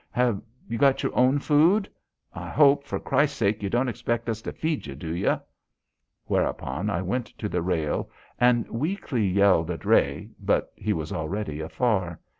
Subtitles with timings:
[0.09, 1.87] Have you got your own food?
[2.33, 5.39] I hope, for Christ's sake, you don't expect us to feed you, do you?"
[6.25, 8.09] Whereupon I went to the rail
[8.39, 12.19] and weakly yelled at Rhea, but he was already afar.